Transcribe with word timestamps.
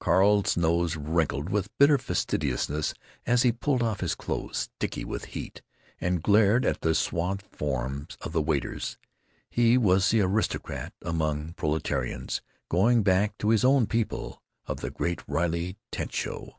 Carl's 0.00 0.54
nose 0.54 0.96
wrinkled 0.96 1.48
with 1.48 1.74
bitter 1.78 1.96
fastidiousness 1.96 2.92
as 3.24 3.40
he 3.40 3.50
pulled 3.50 3.82
off 3.82 4.00
his 4.00 4.14
clothes, 4.14 4.68
sticky 4.78 5.02
with 5.02 5.24
heat, 5.32 5.62
and 5.98 6.22
glared 6.22 6.66
at 6.66 6.82
the 6.82 6.94
swathed 6.94 7.40
forms 7.40 8.18
of 8.20 8.32
the 8.32 8.42
waiters. 8.42 8.98
He 9.48 9.78
was 9.78 10.10
the 10.10 10.20
aristocrat 10.20 10.92
among 11.00 11.54
proletarians, 11.54 12.42
going 12.68 13.02
back 13.02 13.38
to 13.38 13.48
His 13.48 13.64
Own 13.64 13.86
People—of 13.86 14.80
the 14.82 14.90
Great 14.90 15.26
Riley 15.26 15.78
Tent 15.90 16.12
Show. 16.14 16.58